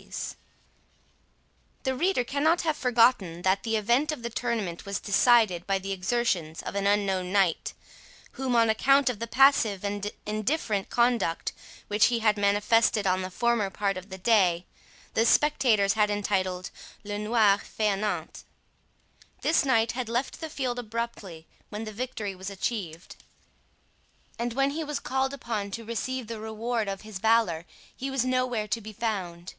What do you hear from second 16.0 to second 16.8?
entitled,